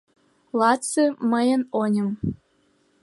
—Лаци— 0.59 1.03
мыйын 1.31 1.61
оньым. 1.81 2.09